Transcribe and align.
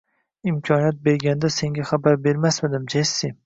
Imkoniyat 0.51 1.03
bo`lganda, 1.09 1.53
senga 1.59 1.87
xabar 1.93 2.21
bermasmidim, 2.27 2.93
Jessi 2.95 3.35